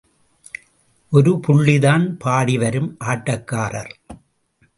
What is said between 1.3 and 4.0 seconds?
புள்ளிதான் பாடி வரும் ஆட்டக்காரர்.